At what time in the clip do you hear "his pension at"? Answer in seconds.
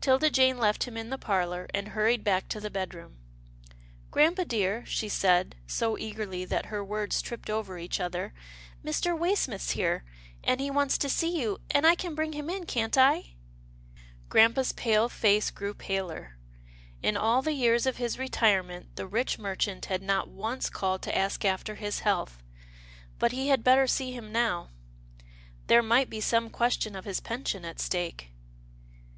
27.04-27.78